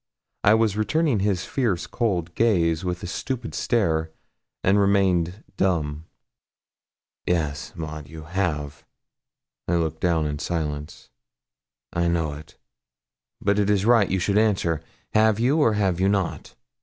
I 0.43 0.55
was 0.55 0.75
returning 0.75 1.19
his 1.19 1.45
fierce 1.45 1.85
cold 1.85 2.33
gaze 2.33 2.83
with 2.83 3.03
a 3.03 3.05
stupid 3.05 3.53
stare, 3.53 4.09
and 4.63 4.79
remained 4.79 5.43
dumb. 5.57 6.05
'Yes, 7.27 7.71
Maud, 7.75 8.09
you 8.09 8.23
have.' 8.23 8.83
I 9.67 9.75
looked 9.75 10.01
down 10.01 10.25
in 10.25 10.39
silence. 10.39 11.11
'I 11.93 12.07
know 12.07 12.33
it; 12.33 12.57
but 13.39 13.59
it 13.59 13.69
is 13.69 13.85
right 13.85 14.09
you 14.09 14.17
should 14.17 14.39
answer; 14.39 14.81
have 15.13 15.39
you 15.39 15.59
or 15.61 15.73
have 15.73 15.99
you 15.99 16.09
not?' 16.09 16.55